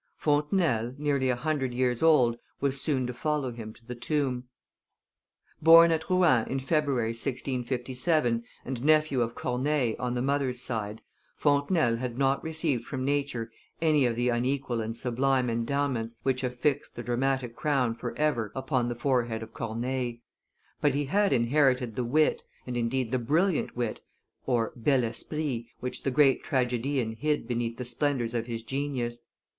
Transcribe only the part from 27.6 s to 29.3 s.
the splendors of his genius.